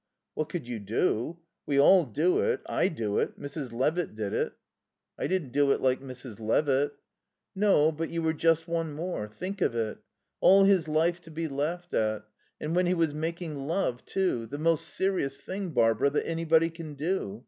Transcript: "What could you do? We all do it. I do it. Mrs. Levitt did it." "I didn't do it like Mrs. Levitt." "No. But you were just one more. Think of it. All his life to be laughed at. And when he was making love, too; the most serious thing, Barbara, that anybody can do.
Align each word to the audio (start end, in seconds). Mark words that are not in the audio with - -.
"What 0.33 0.49
could 0.49 0.67
you 0.67 0.79
do? 0.79 1.37
We 1.67 1.79
all 1.79 2.05
do 2.05 2.39
it. 2.39 2.61
I 2.65 2.87
do 2.87 3.19
it. 3.19 3.39
Mrs. 3.39 3.71
Levitt 3.71 4.15
did 4.15 4.33
it." 4.33 4.53
"I 5.19 5.27
didn't 5.27 5.51
do 5.51 5.71
it 5.73 5.79
like 5.79 6.01
Mrs. 6.01 6.39
Levitt." 6.39 6.93
"No. 7.53 7.91
But 7.91 8.09
you 8.09 8.23
were 8.23 8.33
just 8.33 8.67
one 8.67 8.93
more. 8.93 9.27
Think 9.27 9.61
of 9.61 9.75
it. 9.75 9.99
All 10.39 10.63
his 10.63 10.87
life 10.87 11.21
to 11.21 11.29
be 11.29 11.47
laughed 11.47 11.93
at. 11.93 12.25
And 12.59 12.75
when 12.75 12.87
he 12.87 12.95
was 12.95 13.13
making 13.13 13.67
love, 13.67 14.03
too; 14.03 14.47
the 14.47 14.57
most 14.57 14.87
serious 14.87 15.39
thing, 15.39 15.69
Barbara, 15.69 16.09
that 16.09 16.25
anybody 16.25 16.71
can 16.71 16.95
do. 16.95 17.39